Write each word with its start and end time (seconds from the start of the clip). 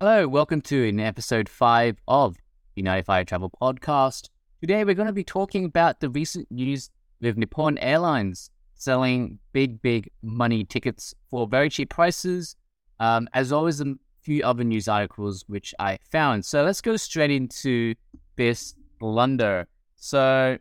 Hello, 0.00 0.26
welcome 0.26 0.60
to 0.62 0.88
an 0.88 0.98
episode 0.98 1.48
five 1.48 1.96
of 2.08 2.34
the 2.74 2.82
95 2.82 3.26
Travel 3.26 3.52
Podcast. 3.62 4.28
Today 4.60 4.82
we're 4.82 4.96
going 4.96 5.06
to 5.06 5.12
be 5.12 5.22
talking 5.22 5.64
about 5.64 6.00
the 6.00 6.10
recent 6.10 6.50
news 6.50 6.90
with 7.20 7.38
Nippon 7.38 7.78
Airlines 7.78 8.50
selling 8.74 9.38
big, 9.52 9.80
big 9.82 10.10
money 10.20 10.64
tickets 10.64 11.14
for 11.30 11.46
very 11.46 11.70
cheap 11.70 11.90
prices, 11.90 12.56
um, 12.98 13.28
as 13.34 13.52
as 13.66 13.80
a 13.80 13.94
few 14.20 14.42
other 14.42 14.64
news 14.64 14.88
articles 14.88 15.44
which 15.46 15.72
I 15.78 16.00
found. 16.10 16.44
So 16.44 16.64
let's 16.64 16.80
go 16.80 16.96
straight 16.96 17.30
into 17.30 17.94
this 18.34 18.74
blunder. 18.98 19.68
So 19.94 20.58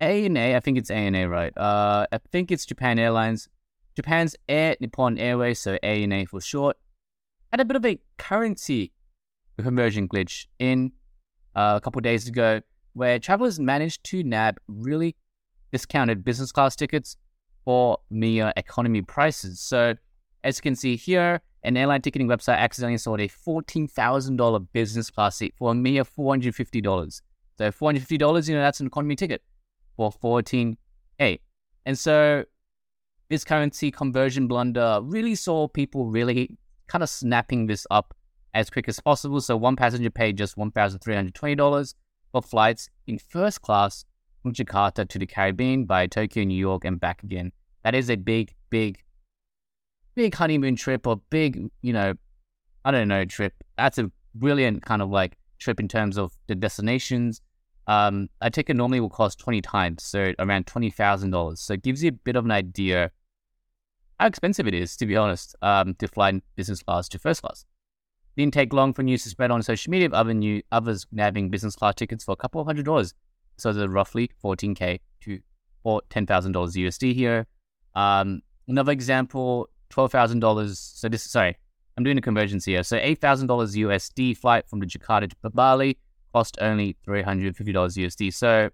ANA, 0.00 0.56
I 0.56 0.60
think 0.60 0.78
it's 0.78 0.90
ANA, 0.90 1.28
right? 1.28 1.56
Uh, 1.56 2.06
I 2.10 2.18
think 2.32 2.50
it's 2.50 2.64
Japan 2.64 2.98
Airlines. 2.98 3.50
Japan's 3.94 4.34
All 4.48 4.74
Nippon 4.80 5.18
Airways, 5.18 5.60
so 5.60 5.74
ANA 5.82 6.24
for 6.26 6.40
short, 6.40 6.78
had 7.56 7.62
a 7.62 7.64
bit 7.64 7.76
of 7.76 7.86
a 7.86 7.98
currency 8.18 8.92
conversion 9.58 10.06
glitch 10.06 10.44
in 10.58 10.92
uh, 11.54 11.72
a 11.76 11.80
couple 11.80 11.98
days 12.02 12.28
ago, 12.28 12.60
where 12.92 13.18
travelers 13.18 13.58
managed 13.58 14.04
to 14.04 14.22
nab 14.22 14.58
really 14.68 15.16
discounted 15.72 16.22
business 16.22 16.52
class 16.52 16.76
tickets 16.76 17.16
for 17.64 17.96
mere 18.10 18.52
economy 18.58 19.00
prices. 19.00 19.58
So, 19.58 19.94
as 20.44 20.58
you 20.58 20.62
can 20.62 20.76
see 20.76 20.96
here, 20.96 21.40
an 21.62 21.78
airline 21.78 22.02
ticketing 22.02 22.28
website 22.28 22.58
accidentally 22.58 22.98
sold 22.98 23.20
a 23.20 23.28
$14,000 23.28 24.66
business 24.74 25.08
class 25.08 25.36
seat 25.36 25.54
for 25.56 25.72
a 25.72 25.74
mere 25.74 26.04
$450. 26.04 27.22
So, 27.56 27.70
$450, 27.70 28.48
you 28.50 28.54
know, 28.54 28.60
that's 28.60 28.80
an 28.80 28.88
economy 28.88 29.16
ticket 29.16 29.42
for 29.96 30.12
14K. 30.12 31.40
And 31.86 31.98
so, 31.98 32.44
this 33.30 33.44
currency 33.44 33.90
conversion 33.90 34.46
blunder 34.46 35.00
really 35.02 35.34
saw 35.34 35.68
people 35.68 36.04
really 36.04 36.58
kind 36.88 37.02
of 37.02 37.10
snapping 37.10 37.66
this 37.66 37.86
up 37.90 38.14
as 38.54 38.70
quick 38.70 38.88
as 38.88 39.00
possible. 39.00 39.40
So 39.40 39.56
one 39.56 39.76
passenger 39.76 40.10
paid 40.10 40.38
just 40.38 40.56
$1,320 40.56 41.94
for 42.32 42.42
flights 42.42 42.88
in 43.06 43.18
first 43.18 43.62
class 43.62 44.04
from 44.42 44.52
Jakarta 44.52 45.08
to 45.08 45.18
the 45.18 45.26
Caribbean 45.26 45.84
by 45.84 46.06
Tokyo, 46.06 46.44
New 46.44 46.58
York, 46.58 46.84
and 46.84 46.98
back 46.98 47.22
again. 47.22 47.52
That 47.82 47.94
is 47.94 48.10
a 48.10 48.16
big, 48.16 48.54
big, 48.70 49.02
big 50.14 50.34
honeymoon 50.34 50.76
trip 50.76 51.06
or 51.06 51.20
big, 51.30 51.70
you 51.82 51.92
know, 51.92 52.14
I 52.84 52.90
don't 52.90 53.08
know, 53.08 53.24
trip. 53.24 53.54
That's 53.76 53.98
a 53.98 54.10
brilliant 54.34 54.82
kind 54.82 55.02
of 55.02 55.10
like 55.10 55.36
trip 55.58 55.80
in 55.80 55.88
terms 55.88 56.16
of 56.16 56.32
the 56.46 56.54
destinations. 56.54 57.40
Um, 57.86 58.28
a 58.40 58.50
ticket 58.50 58.76
normally 58.76 59.00
will 59.00 59.10
cost 59.10 59.38
20 59.38 59.60
times, 59.62 60.02
so 60.02 60.32
around 60.38 60.66
$20,000. 60.66 61.58
So 61.58 61.74
it 61.74 61.82
gives 61.82 62.02
you 62.02 62.08
a 62.08 62.12
bit 62.12 62.36
of 62.36 62.44
an 62.44 62.50
idea 62.50 63.10
how 64.18 64.26
expensive 64.26 64.66
it 64.66 64.74
is, 64.74 64.96
to 64.96 65.06
be 65.06 65.16
honest, 65.16 65.54
um, 65.62 65.94
to 65.94 66.08
fly 66.08 66.30
in 66.30 66.42
business 66.54 66.82
class 66.82 67.08
to 67.10 67.18
first 67.18 67.42
class. 67.42 67.64
Didn't 68.36 68.54
take 68.54 68.72
long 68.72 68.92
for 68.92 69.02
news 69.02 69.22
to 69.22 69.30
spread 69.30 69.50
on 69.50 69.62
social 69.62 69.90
media 69.90 70.06
of 70.06 70.14
other 70.14 70.34
new, 70.34 70.62
others 70.72 71.06
nabbing 71.10 71.50
business 71.50 71.76
class 71.76 71.94
tickets 71.94 72.24
for 72.24 72.32
a 72.32 72.36
couple 72.36 72.60
of 72.60 72.66
hundred 72.66 72.84
dollars. 72.84 73.14
So 73.56 73.72
there's 73.72 73.88
roughly 73.88 74.30
14K 74.42 75.00
to 75.22 75.40
or 75.82 76.02
$10,000 76.10 76.52
USD 76.52 77.14
here. 77.14 77.46
Um, 77.94 78.42
another 78.66 78.92
example, 78.92 79.68
$12,000. 79.90 80.76
So 80.76 81.08
this, 81.08 81.22
sorry, 81.22 81.56
I'm 81.96 82.04
doing 82.04 82.18
a 82.18 82.20
conversions 82.20 82.64
here. 82.64 82.82
So 82.82 82.98
$8,000 82.98 83.46
USD 83.46 84.36
flight 84.36 84.68
from 84.68 84.80
the 84.80 84.86
Jakarta 84.86 85.30
to 85.30 85.50
Bali 85.50 85.96
cost 86.32 86.58
only 86.60 86.96
$350 87.06 87.54
USD. 87.54 88.34
So 88.34 88.70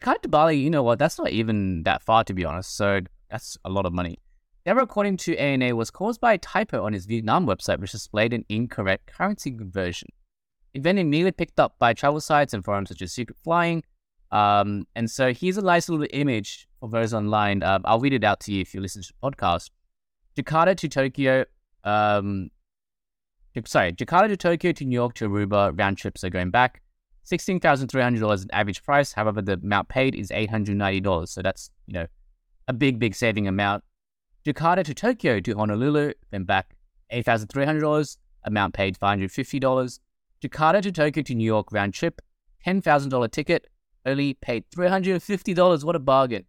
Jakarta 0.00 0.22
to 0.22 0.28
Bali, 0.28 0.58
you 0.58 0.70
know 0.70 0.82
what? 0.82 0.98
That's 0.98 1.18
not 1.18 1.30
even 1.30 1.82
that 1.84 2.02
far, 2.02 2.24
to 2.24 2.34
be 2.34 2.44
honest. 2.44 2.76
So 2.76 3.00
that's 3.34 3.58
a 3.64 3.68
lot 3.68 3.84
of 3.84 3.92
money. 3.92 4.20
Error, 4.64 4.82
according 4.82 5.16
to 5.16 5.36
ANA, 5.36 5.74
was 5.74 5.90
caused 5.90 6.20
by 6.20 6.34
a 6.34 6.38
typo 6.38 6.84
on 6.84 6.92
his 6.92 7.04
Vietnam 7.04 7.46
website, 7.46 7.80
which 7.80 7.90
displayed 7.90 8.32
an 8.32 8.44
incorrect 8.48 9.10
currency 9.12 9.50
conversion. 9.50 10.08
It 10.72 10.84
then 10.84 10.98
immediately 10.98 11.32
picked 11.32 11.58
up 11.58 11.76
by 11.80 11.94
travel 11.94 12.20
sites 12.20 12.54
and 12.54 12.64
forums 12.64 12.90
such 12.90 13.02
as 13.02 13.12
Secret 13.12 13.36
Flying. 13.42 13.82
Um, 14.30 14.86
and 14.94 15.10
so 15.10 15.34
here's 15.34 15.56
a 15.56 15.62
nice 15.62 15.88
little 15.88 16.06
image 16.12 16.68
for 16.78 16.88
those 16.88 17.12
online. 17.12 17.64
Um, 17.64 17.82
I'll 17.84 17.98
read 17.98 18.12
it 18.12 18.22
out 18.22 18.38
to 18.42 18.52
you 18.52 18.60
if 18.60 18.72
you 18.72 18.80
listen 18.80 19.02
to 19.02 19.12
the 19.12 19.30
podcast. 19.30 19.70
Jakarta 20.36 20.76
to 20.76 20.88
Tokyo, 20.88 21.44
um, 21.82 22.50
sorry, 23.66 23.92
Jakarta 23.94 24.28
to 24.28 24.36
Tokyo 24.36 24.70
to 24.70 24.84
New 24.84 24.94
York 24.94 25.14
to 25.14 25.28
Aruba 25.28 25.76
round 25.76 25.98
trips 25.98 26.22
are 26.22 26.30
going 26.30 26.50
back. 26.50 26.82
$16,300 27.26 28.44
in 28.44 28.50
average 28.52 28.84
price. 28.84 29.12
However, 29.12 29.42
the 29.42 29.54
amount 29.54 29.88
paid 29.88 30.14
is 30.14 30.30
$890. 30.30 31.28
So 31.28 31.42
that's, 31.42 31.70
you 31.88 31.94
know, 31.94 32.06
a 32.68 32.72
big, 32.72 32.98
big 32.98 33.14
saving 33.14 33.48
amount. 33.48 33.84
Jakarta 34.46 34.84
to 34.84 34.94
Tokyo 34.94 35.40
to 35.40 35.56
Honolulu, 35.56 36.12
then 36.30 36.44
back 36.44 36.76
$8,300, 37.12 38.16
amount 38.44 38.74
paid 38.74 38.98
$550. 38.98 39.98
Jakarta 40.42 40.82
to 40.82 40.92
Tokyo 40.92 41.22
to 41.22 41.34
New 41.34 41.44
York 41.44 41.72
round 41.72 41.94
trip, 41.94 42.20
$10,000 42.66 43.30
ticket, 43.30 43.68
only 44.06 44.34
paid 44.34 44.64
$350. 44.70 45.84
What 45.84 45.96
a 45.96 45.98
bargain. 45.98 46.44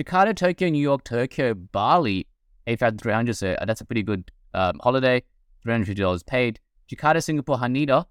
Jakarta, 0.00 0.34
Tokyo, 0.34 0.68
New 0.70 0.80
York, 0.80 1.04
Tokyo, 1.04 1.54
Bali, 1.54 2.26
8,300. 2.66 3.36
So 3.36 3.52
uh, 3.52 3.64
that's 3.64 3.80
a 3.80 3.84
pretty 3.84 4.02
good 4.02 4.30
um, 4.54 4.80
holiday. 4.82 5.22
$350 5.66 6.26
paid. 6.26 6.58
Jakarta, 6.90 7.22
Singapore, 7.22 7.58
Haneda, 7.58 8.06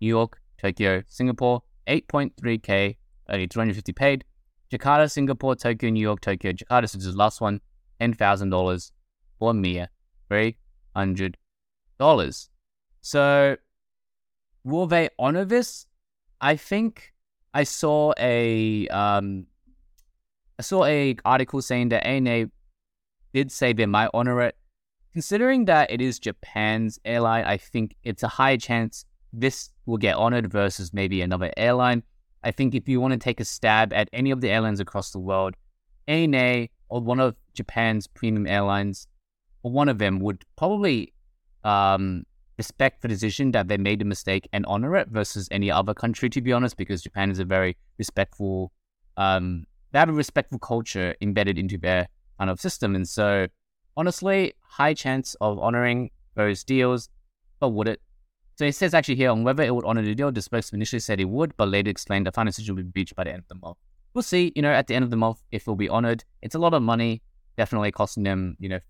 New 0.00 0.08
York, 0.08 0.40
Tokyo, 0.60 1.02
Singapore, 1.06 1.62
8.3K, 1.86 2.96
only 3.28 3.46
350 3.46 3.92
paid. 3.92 4.24
Jakarta, 4.72 5.10
Singapore, 5.10 5.56
Tokyo, 5.56 5.90
New 5.90 6.00
York, 6.00 6.20
Tokyo, 6.20 6.52
Jakarta. 6.52 6.88
So 6.88 6.98
this 6.98 7.06
is 7.06 7.14
the 7.14 7.18
last 7.18 7.40
one, 7.40 7.60
$10,000 8.00 8.90
for 9.38 9.54
mere 9.54 9.88
$300. 10.30 12.48
So 13.00 13.56
will 14.64 14.86
they 14.86 15.08
honor 15.18 15.44
this? 15.44 15.86
I 16.40 16.56
think 16.56 17.12
I 17.54 17.64
saw 17.64 18.12
a 18.18 18.86
um, 18.88 19.46
I 20.58 20.62
saw 20.62 20.84
a 20.84 21.16
article 21.24 21.62
saying 21.62 21.88
that 21.90 22.06
ANA 22.06 22.50
did 23.32 23.50
say 23.50 23.72
they 23.72 23.86
might 23.86 24.10
honor 24.14 24.42
it. 24.42 24.56
Considering 25.12 25.64
that 25.64 25.90
it 25.90 26.00
is 26.00 26.18
Japan's 26.18 26.98
airline, 27.04 27.44
I 27.44 27.56
think 27.56 27.96
it's 28.04 28.22
a 28.22 28.28
high 28.28 28.56
chance 28.56 29.04
this 29.32 29.70
will 29.86 29.96
get 29.96 30.16
honored 30.16 30.50
versus 30.50 30.92
maybe 30.92 31.22
another 31.22 31.50
airline. 31.56 32.02
I 32.42 32.50
think 32.50 32.74
if 32.74 32.88
you 32.88 33.00
want 33.00 33.12
to 33.12 33.18
take 33.18 33.40
a 33.40 33.44
stab 33.44 33.92
at 33.92 34.08
any 34.12 34.30
of 34.30 34.40
the 34.40 34.50
airlines 34.50 34.80
across 34.80 35.10
the 35.10 35.18
world, 35.18 35.54
ANA 36.06 36.68
or 36.88 37.00
one 37.00 37.20
of 37.20 37.36
Japan's 37.54 38.06
premium 38.06 38.46
airlines, 38.46 39.06
or 39.62 39.72
one 39.72 39.88
of 39.88 39.98
them 39.98 40.20
would 40.20 40.44
probably 40.56 41.12
um, 41.64 42.24
respect 42.56 43.02
the 43.02 43.08
decision 43.08 43.52
that 43.52 43.68
they 43.68 43.76
made 43.76 44.02
a 44.02 44.04
mistake 44.04 44.48
and 44.52 44.64
honor 44.66 44.96
it 44.96 45.08
versus 45.08 45.48
any 45.50 45.70
other 45.70 45.94
country, 45.94 46.30
to 46.30 46.40
be 46.40 46.52
honest, 46.52 46.76
because 46.76 47.02
Japan 47.02 47.30
is 47.30 47.38
a 47.38 47.44
very 47.44 47.76
respectful, 47.98 48.72
um, 49.16 49.66
they 49.92 49.98
have 49.98 50.08
a 50.08 50.12
respectful 50.12 50.58
culture 50.58 51.14
embedded 51.20 51.58
into 51.58 51.78
their 51.78 52.08
kind 52.38 52.50
of 52.50 52.60
system. 52.60 52.94
And 52.94 53.08
so, 53.08 53.48
honestly, 53.96 54.54
high 54.60 54.94
chance 54.94 55.34
of 55.40 55.58
honoring 55.58 56.10
those 56.34 56.64
deals, 56.64 57.08
but 57.60 57.70
would 57.70 57.88
it? 57.88 58.00
So 58.58 58.64
it 58.64 58.74
says 58.74 58.92
actually 58.92 59.14
here 59.14 59.30
on 59.30 59.44
whether 59.44 59.62
it 59.62 59.72
would 59.72 59.84
honor 59.84 60.02
the 60.02 60.16
deal, 60.16 60.34
spokesman 60.34 60.80
initially 60.80 60.98
said 60.98 61.20
it 61.20 61.28
would, 61.28 61.56
but 61.56 61.68
later 61.68 61.90
explained 61.90 62.26
the 62.26 62.32
final 62.32 62.50
decision 62.50 62.74
would 62.74 62.92
be 62.92 63.02
reached 63.02 63.14
by 63.14 63.22
the 63.22 63.30
end 63.30 63.38
of 63.38 63.46
the 63.46 63.54
month. 63.54 63.76
We'll 64.14 64.22
see, 64.22 64.52
you 64.56 64.62
know, 64.62 64.72
at 64.72 64.88
the 64.88 64.96
end 64.96 65.04
of 65.04 65.10
the 65.10 65.16
month 65.16 65.40
if 65.52 65.62
it 65.62 65.68
will 65.68 65.76
be 65.76 65.88
honored. 65.88 66.24
It's 66.42 66.56
a 66.56 66.58
lot 66.58 66.74
of 66.74 66.82
money, 66.82 67.22
definitely 67.56 67.92
costing 67.92 68.24
them, 68.24 68.56
you 68.58 68.68
know, 68.68 68.80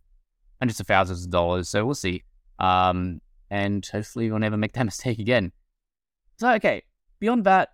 hundreds 0.58 0.80
of 0.80 0.86
thousands 0.86 1.26
of 1.26 1.30
dollars. 1.30 1.68
So 1.68 1.84
we'll 1.84 1.94
see. 1.94 2.24
Um, 2.58 3.20
and 3.50 3.84
hopefully 3.84 4.30
we'll 4.30 4.38
never 4.38 4.56
make 4.56 4.72
that 4.72 4.84
mistake 4.86 5.18
again. 5.18 5.52
So, 6.38 6.50
okay, 6.52 6.82
beyond 7.20 7.44
that, 7.44 7.68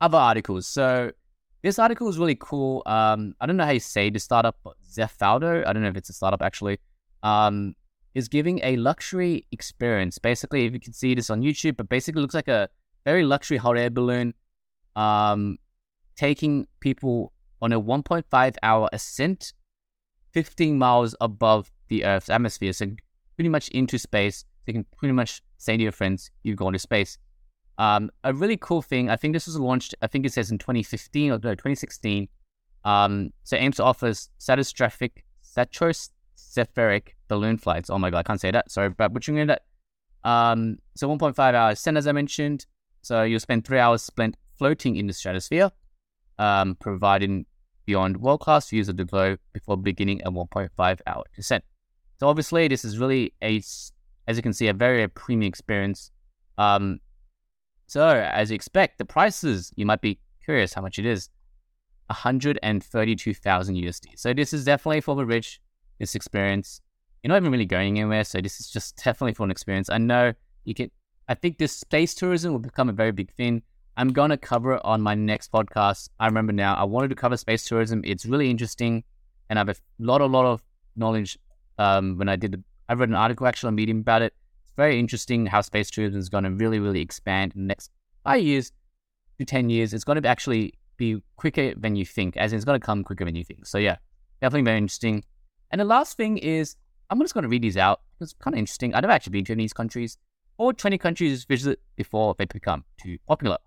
other 0.00 0.16
articles. 0.16 0.66
So 0.66 1.12
this 1.60 1.78
article 1.78 2.08
is 2.08 2.16
really 2.16 2.38
cool. 2.40 2.82
Um, 2.86 3.34
I 3.42 3.44
don't 3.46 3.58
know 3.58 3.66
how 3.66 3.72
you 3.72 3.80
say 3.80 4.08
the 4.08 4.20
startup, 4.20 4.56
but 4.64 4.72
Zephalto, 4.90 5.66
I 5.66 5.74
don't 5.74 5.82
know 5.82 5.90
if 5.90 5.98
it's 5.98 6.08
a 6.08 6.14
startup 6.14 6.40
actually. 6.40 6.78
Um, 7.22 7.74
is 8.18 8.28
giving 8.28 8.60
a 8.62 8.76
luxury 8.76 9.46
experience. 9.52 10.18
Basically, 10.18 10.66
if 10.66 10.72
you 10.72 10.80
can 10.80 10.92
see 10.92 11.14
this 11.14 11.30
on 11.30 11.40
YouTube, 11.40 11.76
but 11.76 11.88
basically 11.88 12.20
looks 12.20 12.34
like 12.34 12.48
a 12.48 12.68
very 13.04 13.24
luxury 13.24 13.56
hot 13.56 13.78
air 13.78 13.90
balloon, 13.90 14.34
um, 14.96 15.58
taking 16.16 16.66
people 16.80 17.32
on 17.62 17.72
a 17.72 17.80
1.5 17.80 18.56
hour 18.62 18.88
ascent, 18.92 19.52
15 20.32 20.76
miles 20.76 21.14
above 21.20 21.72
the 21.88 22.04
Earth's 22.04 22.28
atmosphere. 22.28 22.72
So 22.72 22.86
pretty 23.36 23.48
much 23.48 23.68
into 23.68 23.98
space. 23.98 24.40
So 24.40 24.64
you 24.66 24.72
can 24.74 24.86
pretty 24.96 25.12
much 25.12 25.42
say 25.56 25.76
to 25.76 25.82
your 25.82 25.92
friends, 25.92 26.30
you've 26.42 26.56
gone 26.56 26.72
to 26.72 26.78
space. 26.78 27.18
Um, 27.78 28.10
a 28.24 28.34
really 28.34 28.56
cool 28.56 28.82
thing, 28.82 29.08
I 29.08 29.16
think 29.16 29.32
this 29.32 29.46
was 29.46 29.58
launched, 29.58 29.94
I 30.02 30.08
think 30.08 30.26
it 30.26 30.32
says 30.32 30.50
in 30.50 30.58
2015 30.58 31.30
or 31.30 31.38
no, 31.38 31.54
2016. 31.54 32.28
Um, 32.84 33.32
so 33.44 33.56
aims 33.56 33.76
to 33.76 33.84
offer 33.84 34.10
stratospheric, 34.10 35.12
stratospheric 35.44 37.12
balloon 37.28 37.58
flights. 37.58 37.90
Oh 37.90 37.98
my 37.98 38.10
god, 38.10 38.18
I 38.18 38.22
can't 38.22 38.40
say 38.40 38.50
that. 38.50 38.70
Sorry 38.70 38.88
about 38.88 39.12
butchering 39.12 39.46
that. 39.46 39.62
Um, 40.24 40.78
so 40.94 41.08
1.5 41.08 41.38
hours 41.54 41.78
ascent, 41.78 41.96
as 41.96 42.06
I 42.06 42.12
mentioned. 42.12 42.66
So 43.02 43.22
you'll 43.22 43.40
spend 43.40 43.64
three 43.64 43.78
hours 43.78 44.02
spent 44.02 44.36
floating 44.58 44.96
in 44.96 45.06
the 45.06 45.12
stratosphere, 45.12 45.70
um, 46.38 46.74
providing 46.76 47.46
beyond 47.86 48.16
world 48.18 48.40
class 48.40 48.68
views 48.68 48.88
of 48.88 48.96
the 48.96 49.04
globe 49.04 49.38
before 49.52 49.76
beginning 49.76 50.20
a 50.24 50.30
1.5 50.30 51.00
hour 51.06 51.24
descent. 51.34 51.64
So 52.18 52.28
obviously, 52.28 52.66
this 52.66 52.84
is 52.84 52.98
really 52.98 53.32
a 53.42 53.62
as 54.28 54.36
you 54.36 54.42
can 54.42 54.52
see, 54.52 54.68
a 54.68 54.74
very 54.74 55.08
premium 55.08 55.48
experience. 55.48 56.12
Um, 56.58 57.00
so 57.86 58.06
as 58.06 58.50
you 58.50 58.54
expect, 58.54 58.98
the 58.98 59.06
prices 59.06 59.72
you 59.74 59.86
might 59.86 60.02
be 60.02 60.20
curious 60.44 60.74
how 60.74 60.82
much 60.82 60.98
it 60.98 61.06
is. 61.06 61.30
132,000 62.08 63.74
USD. 63.74 64.06
So 64.16 64.34
this 64.34 64.52
is 64.52 64.64
definitely 64.64 65.00
for 65.00 65.16
the 65.16 65.24
rich. 65.24 65.60
This 65.98 66.14
experience, 66.14 66.80
you're 67.22 67.28
not 67.28 67.36
even 67.36 67.50
really 67.50 67.66
going 67.66 67.98
anywhere. 67.98 68.24
So 68.24 68.40
this 68.40 68.60
is 68.60 68.70
just 68.70 68.96
definitely 68.96 69.34
for 69.34 69.44
an 69.44 69.50
experience. 69.50 69.90
I 69.90 69.98
know 69.98 70.32
you 70.64 70.74
can. 70.74 70.90
I 71.28 71.34
think 71.34 71.58
this 71.58 71.72
space 71.72 72.14
tourism 72.14 72.52
will 72.52 72.58
become 72.58 72.88
a 72.88 72.92
very 72.92 73.12
big 73.12 73.30
thing. 73.32 73.62
I'm 73.96 74.12
gonna 74.12 74.36
cover 74.36 74.74
it 74.74 74.82
on 74.84 75.02
my 75.02 75.14
next 75.14 75.50
podcast. 75.52 76.08
I 76.20 76.26
remember 76.26 76.52
now. 76.52 76.74
I 76.74 76.84
wanted 76.84 77.08
to 77.08 77.16
cover 77.16 77.36
space 77.36 77.64
tourism. 77.64 78.02
It's 78.04 78.24
really 78.24 78.50
interesting, 78.50 79.04
and 79.50 79.58
I 79.58 79.60
have 79.60 79.68
a 79.68 79.76
lot, 79.98 80.20
a 80.20 80.26
lot 80.26 80.46
of 80.46 80.62
knowledge. 80.96 81.38
Um, 81.78 82.16
when 82.18 82.28
I 82.28 82.36
did, 82.36 82.52
the, 82.52 82.62
I 82.88 82.94
read 82.94 83.08
an 83.08 83.14
article 83.14 83.46
actually 83.46 83.68
on 83.68 83.74
Medium 83.74 84.00
about 84.00 84.22
it. 84.22 84.34
It's 84.64 84.72
very 84.74 84.98
interesting 84.98 85.46
how 85.46 85.60
space 85.60 85.90
tourism 85.90 86.18
is 86.18 86.28
going 86.28 86.44
to 86.44 86.50
really, 86.50 86.80
really 86.80 87.00
expand 87.00 87.52
in 87.54 87.62
the 87.62 87.66
next 87.66 87.90
five 88.24 88.42
years 88.42 88.72
to 89.38 89.44
ten 89.44 89.70
years. 89.70 89.92
It's 89.94 90.04
going 90.04 90.20
to 90.20 90.28
actually 90.28 90.74
be 90.96 91.22
quicker 91.36 91.74
than 91.74 91.94
you 91.94 92.04
think, 92.04 92.36
as 92.36 92.52
in 92.52 92.56
it's 92.56 92.64
going 92.64 92.80
to 92.80 92.84
come 92.84 93.04
quicker 93.04 93.24
than 93.24 93.36
you 93.36 93.44
think. 93.44 93.66
So 93.66 93.78
yeah, 93.78 93.96
definitely 94.40 94.64
very 94.64 94.78
interesting. 94.78 95.22
And 95.70 95.80
the 95.80 95.84
last 95.84 96.16
thing 96.16 96.38
is, 96.38 96.76
I'm 97.10 97.20
just 97.20 97.34
going 97.34 97.42
to 97.42 97.48
read 97.48 97.62
these 97.62 97.76
out. 97.76 98.00
It's 98.20 98.34
kind 98.34 98.54
of 98.54 98.58
interesting. 98.58 98.94
I've 98.94 99.02
never 99.02 99.12
actually 99.12 99.32
been 99.32 99.44
to 99.46 99.52
any 99.52 99.62
of 99.62 99.64
these 99.64 99.72
countries. 99.72 100.18
Or 100.58 100.72
20 100.72 100.98
countries 100.98 101.44
visit 101.44 101.80
before 101.96 102.34
they 102.36 102.44
become 102.44 102.84
too 103.00 103.18
popular. 103.26 103.58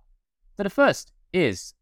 So 0.58 0.64
the 0.64 0.70
first 0.70 1.12
is 1.34 1.74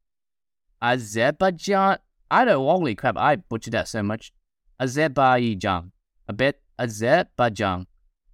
Azerbaijan. 0.81 1.97
I 2.31 2.45
don't 2.45 2.63
holy 2.63 2.95
crap, 2.95 3.17
I 3.17 3.37
butchered 3.37 3.73
that 3.73 3.87
so 3.87 4.03
much. 4.03 4.31
Azerbaijan. 4.79 5.91
A 6.27 6.33
bit 6.33 6.61
Azerbaijan. 6.77 7.87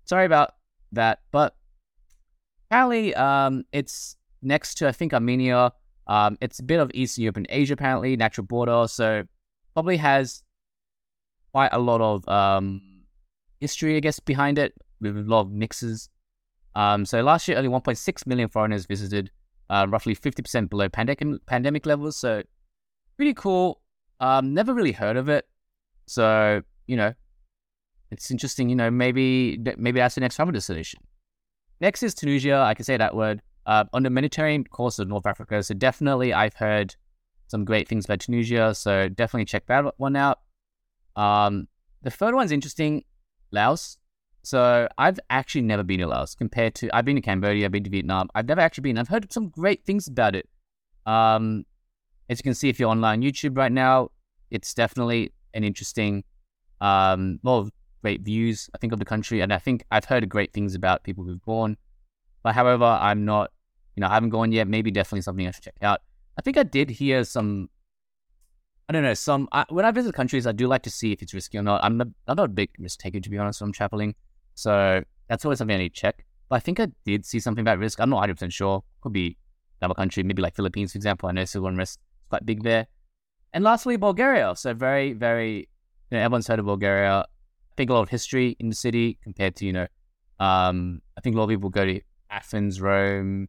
Sorry 0.03 0.25
about 0.25 0.55
that, 0.91 1.21
but 1.31 1.55
apparently 2.69 3.15
um, 3.15 3.63
it's 3.71 4.17
next 4.41 4.75
to 4.75 4.87
I 4.87 4.91
think 4.91 5.13
Armenia. 5.13 5.71
Um, 6.07 6.37
it's 6.41 6.59
a 6.59 6.63
bit 6.63 6.79
of 6.79 6.91
East 6.93 7.17
Europe 7.17 7.37
and 7.37 7.47
Asia 7.49 7.73
apparently, 7.73 8.15
natural 8.15 8.45
border, 8.45 8.85
so 8.87 9.23
probably 9.73 9.97
has 9.97 10.43
quite 11.51 11.69
a 11.71 11.79
lot 11.79 12.01
of 12.01 12.27
um, 12.27 12.81
history, 13.65 13.97
I 13.97 13.99
guess, 13.99 14.19
behind 14.19 14.57
it 14.57 14.73
with 15.01 15.17
a 15.17 15.21
lot 15.21 15.41
of 15.41 15.51
mixes. 15.51 16.09
Um, 16.75 17.05
so 17.05 17.21
last 17.21 17.47
year, 17.47 17.57
only 17.57 17.69
1.6 17.69 18.27
million 18.27 18.49
foreigners 18.49 18.85
visited, 18.85 19.31
uh, 19.69 19.87
roughly 19.89 20.15
50% 20.15 20.69
below 20.69 20.87
pandemic 20.89 21.45
pandemic 21.45 21.85
levels. 21.85 22.15
So 22.17 22.43
pretty 23.17 23.33
cool. 23.33 23.81
Um, 24.19 24.53
never 24.53 24.73
really 24.73 24.91
heard 24.91 25.17
of 25.17 25.29
it. 25.29 25.45
So 26.05 26.61
you 26.87 26.95
know, 26.95 27.13
it's 28.11 28.29
interesting. 28.29 28.69
You 28.69 28.75
know, 28.75 28.91
maybe 28.91 29.57
maybe 29.77 29.99
that's 29.99 30.15
the 30.15 30.21
next 30.21 30.35
travel 30.35 30.51
destination. 30.51 31.01
Next 31.81 32.03
is 32.03 32.13
Tunisia. 32.13 32.57
I 32.57 32.73
can 32.73 32.85
say 32.85 32.97
that 32.97 33.15
word. 33.15 33.41
Uh, 33.65 33.83
on 33.93 34.03
the 34.03 34.11
Mediterranean 34.11 34.63
coast 34.65 34.99
of 34.99 35.07
North 35.07 35.25
Africa. 35.25 35.63
So 35.63 35.73
definitely, 35.73 36.31
I've 36.33 36.53
heard 36.53 36.95
some 37.47 37.65
great 37.65 37.87
things 37.87 38.05
about 38.05 38.19
Tunisia. 38.19 38.75
So 38.75 39.09
definitely 39.09 39.45
check 39.45 39.65
that 39.65 39.95
one 39.97 40.15
out. 40.15 40.37
Um, 41.15 41.67
the 42.03 42.11
third 42.11 42.35
one's 42.35 42.51
interesting, 42.51 43.03
Laos. 43.51 43.97
So 44.43 44.87
I've 44.97 45.19
actually 45.29 45.61
never 45.61 45.83
been 45.83 45.99
to 45.99 46.07
Laos 46.07 46.35
compared 46.35 46.75
to 46.75 46.95
I've 46.95 47.05
been 47.05 47.15
to 47.15 47.21
Cambodia, 47.21 47.65
I've 47.65 47.71
been 47.71 47.83
to 47.83 47.89
Vietnam. 47.89 48.29
I've 48.35 48.47
never 48.47 48.61
actually 48.61 48.83
been. 48.83 48.97
I've 48.97 49.07
heard 49.07 49.31
some 49.31 49.49
great 49.49 49.83
things 49.85 50.07
about 50.07 50.35
it. 50.35 50.47
Um, 51.05 51.65
as 52.29 52.39
you 52.39 52.43
can 52.43 52.53
see, 52.53 52.69
if 52.69 52.79
you're 52.79 52.89
online 52.89 53.21
YouTube 53.21 53.57
right 53.57 53.71
now, 53.71 54.09
it's 54.51 54.73
definitely 54.73 55.31
an 55.53 55.63
interesting, 55.63 56.23
um, 56.81 57.39
well, 57.43 57.69
great 58.01 58.21
views. 58.21 58.69
I 58.75 58.77
think 58.77 58.93
of 58.93 58.99
the 58.99 59.05
country, 59.05 59.41
and 59.41 59.51
I 59.51 59.57
think 59.57 59.83
I've 59.91 60.05
heard 60.05 60.27
great 60.29 60.53
things 60.53 60.75
about 60.75 61.03
people 61.03 61.23
who've 61.23 61.41
gone. 61.41 61.77
But 62.43 62.53
however, 62.53 62.85
I'm 62.85 63.25
not, 63.25 63.51
you 63.95 64.01
know, 64.01 64.07
I 64.07 64.13
haven't 64.13 64.29
gone 64.29 64.51
yet. 64.51 64.67
Maybe 64.67 64.91
definitely 64.91 65.21
something 65.21 65.47
I 65.47 65.51
should 65.51 65.63
check 65.63 65.75
out. 65.81 66.01
I 66.37 66.41
think 66.41 66.57
I 66.57 66.63
did 66.63 66.89
hear 66.89 67.23
some 67.23 67.69
I 68.87 68.93
don't 68.93 69.03
know. 69.03 69.13
Some 69.13 69.47
I, 69.51 69.65
when 69.69 69.85
I 69.85 69.91
visit 69.91 70.13
countries, 70.13 70.45
I 70.45 70.51
do 70.51 70.67
like 70.67 70.83
to 70.83 70.91
see 70.91 71.11
if 71.11 71.21
it's 71.21 71.33
risky 71.33 71.57
or 71.57 71.63
not. 71.63 71.83
I'm 71.83 71.97
not, 71.97 72.07
I'm 72.27 72.35
not 72.35 72.45
a 72.45 72.49
big 72.49 72.69
risk 72.77 72.99
taker 72.99 73.19
to 73.19 73.29
be 73.29 73.37
honest 73.37 73.61
when 73.61 73.69
I'm 73.69 73.73
traveling. 73.73 74.15
So 74.53 75.03
that's 75.27 75.43
always 75.43 75.57
something 75.57 75.75
I 75.75 75.79
need 75.79 75.95
to 75.95 76.01
check. 76.01 76.25
But 76.49 76.57
I 76.57 76.59
think 76.59 76.79
I 76.79 76.87
did 77.03 77.25
see 77.25 77.39
something 77.39 77.63
about 77.63 77.79
risk. 77.79 77.99
I'm 77.99 78.09
not 78.09 78.27
100% 78.27 78.53
sure. 78.53 78.83
Could 79.01 79.13
be 79.13 79.37
another 79.81 79.95
country, 79.95 80.23
maybe 80.23 80.41
like 80.41 80.55
Philippines, 80.55 80.91
for 80.91 80.97
example. 80.97 81.27
I 81.29 81.31
know 81.31 81.45
one 81.55 81.75
risk 81.75 81.99
is 82.21 82.27
quite 82.29 82.45
big 82.45 82.63
there. 82.63 82.85
And 83.53 83.63
lastly, 83.63 83.97
Bulgaria. 83.97 84.53
So 84.55 84.73
very, 84.73 85.13
very, 85.13 85.67
you 86.11 86.17
know, 86.17 86.19
everyone's 86.19 86.47
heard 86.47 86.59
of 86.59 86.65
Bulgaria. 86.65 87.19
I 87.21 87.73
think 87.77 87.89
a 87.89 87.93
lot 87.93 88.01
of 88.01 88.09
history 88.09 88.55
in 88.59 88.69
the 88.69 88.75
city 88.75 89.17
compared 89.23 89.55
to, 89.57 89.65
you 89.65 89.73
know, 89.73 89.87
um, 90.39 91.01
I 91.17 91.21
think 91.21 91.35
a 91.35 91.39
lot 91.39 91.45
of 91.45 91.49
people 91.49 91.69
go 91.69 91.85
to 91.85 92.01
Athens, 92.29 92.79
Rome, 92.79 93.47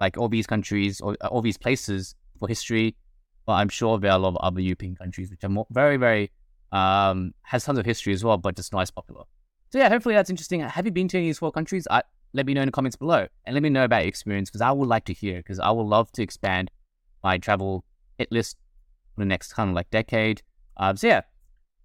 like 0.00 0.16
all 0.18 0.28
these 0.28 0.46
countries 0.46 1.00
or 1.00 1.16
all 1.30 1.42
these 1.42 1.58
places 1.58 2.14
for 2.38 2.48
history. 2.48 2.96
But 3.46 3.54
I'm 3.54 3.68
sure 3.68 3.98
there 3.98 4.10
are 4.10 4.16
a 4.16 4.20
lot 4.20 4.28
of 4.28 4.36
other 4.36 4.60
European 4.60 4.96
countries 4.96 5.30
which 5.30 5.44
are 5.44 5.48
more, 5.48 5.66
very, 5.70 5.96
very, 5.96 6.30
um, 6.72 7.34
has 7.42 7.64
tons 7.64 7.78
of 7.78 7.84
history 7.84 8.12
as 8.12 8.24
well, 8.24 8.38
but 8.38 8.56
just 8.56 8.72
not 8.72 8.80
as 8.80 8.90
popular. 8.90 9.24
So 9.70 9.78
yeah, 9.78 9.88
hopefully 9.88 10.14
that's 10.14 10.30
interesting. 10.30 10.60
Have 10.60 10.86
you 10.86 10.92
been 10.92 11.08
to 11.08 11.18
any 11.18 11.26
of 11.26 11.28
these 11.30 11.38
four 11.38 11.52
countries? 11.52 11.86
I, 11.90 12.02
let 12.32 12.46
me 12.46 12.54
know 12.54 12.62
in 12.62 12.66
the 12.66 12.72
comments 12.72 12.96
below 12.96 13.26
and 13.44 13.54
let 13.54 13.62
me 13.62 13.70
know 13.70 13.84
about 13.84 14.02
your 14.02 14.08
experience 14.08 14.50
because 14.50 14.60
I 14.60 14.72
would 14.72 14.88
like 14.88 15.04
to 15.06 15.12
hear 15.12 15.36
because 15.36 15.60
I 15.60 15.70
would 15.70 15.86
love 15.86 16.10
to 16.12 16.22
expand 16.22 16.70
my 17.22 17.38
travel 17.38 17.84
hit 18.18 18.30
list 18.30 18.56
for 19.14 19.20
the 19.20 19.26
next 19.26 19.52
kind 19.52 19.70
of 19.70 19.76
like 19.76 19.90
decade. 19.90 20.42
Um, 20.76 20.96
so 20.96 21.06
yeah, 21.06 21.22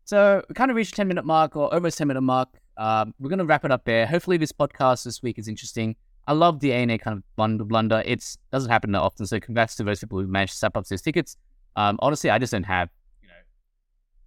so 0.06 0.44
we 0.50 0.56
kind 0.56 0.72
of 0.72 0.78
reached 0.78 0.96
10 0.96 1.08
minute 1.08 1.24
mark 1.24 1.56
or 1.56 1.72
almost 1.74 1.98
10 2.00 2.08
minute 2.08 2.22
mark. 2.22 2.50
Um, 2.78 3.14
we're 3.20 3.30
going 3.30 3.40
to 3.40 3.46
wrap 3.46 3.64
it 3.64 3.72
up 3.72 3.86
there. 3.86 4.08
Hopefully 4.08 4.38
this 4.38 4.52
podcast 4.52 5.04
this 5.04 5.22
week 5.22 5.38
is 5.38 5.48
interesting. 5.48 5.96
I 6.26 6.34
love 6.34 6.60
the 6.60 6.74
ANA 6.74 6.98
kind 6.98 7.18
of 7.18 7.24
blunder 7.36 7.64
blunder. 7.64 8.02
It 8.06 8.24
doesn't 8.52 8.72
happen 8.72 8.92
that 8.94 9.02
often. 9.02 9.28
So 9.28 9.40
congrats 9.40 9.76
to 9.76 9.84
those 9.84 10.00
people 10.00 10.20
who 10.20 10.28
managed 10.28 10.54
to 10.54 10.58
step 10.58 10.76
up 10.76 10.88
those 10.88 11.02
tickets. 11.02 11.38
Um, 11.76 11.98
honestly, 12.02 12.30
I 12.30 12.40
just 12.40 12.52
don't 12.52 12.64
have, 12.64 12.90
you 13.22 13.28
know, 13.28 13.34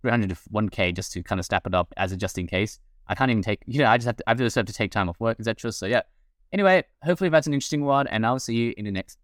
300 0.03 0.31
to 0.31 0.37
1K 0.53 0.95
just 0.95 1.13
to 1.13 1.23
kind 1.23 1.39
of 1.39 1.45
step 1.45 1.67
it 1.67 1.75
up 1.75 1.93
as 1.97 2.13
a 2.13 2.17
just 2.17 2.39
in 2.39 2.47
case. 2.47 2.81
I 3.09 3.15
can't 3.15 3.31
even 3.31 3.43
take, 3.43 3.61
you 3.67 3.81
know, 3.81 3.87
I 3.87 3.97
just 3.99 4.07
have 4.07 4.17
to, 4.17 4.25
I 4.27 4.35
just 4.35 4.57
have 4.57 4.67
to 4.67 4.73
take 4.73 4.91
time 4.91 5.09
off 5.09 5.19
work, 5.21 5.39
etc. 5.39 5.73
So 5.73 5.87
yeah. 5.87 6.03
Anyway, 6.53 6.85
hopefully 7.03 7.31
that's 7.31 7.47
an 7.47 7.55
interesting 7.55 7.85
one, 7.85 8.07
and 8.09 8.27
I'll 8.27 8.39
see 8.39 8.55
you 8.55 8.75
in 8.77 8.85
the 8.85 8.91
next 8.91 9.19